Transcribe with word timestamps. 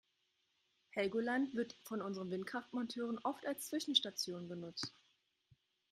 Helgoland 0.95 1.53
wird 1.53 1.75
von 1.83 2.01
unseren 2.01 2.31
Windkraftmonteuren 2.31 3.19
oft 3.23 3.45
als 3.45 3.67
Zwischenstation 3.67 4.49
genutzt. 4.49 4.95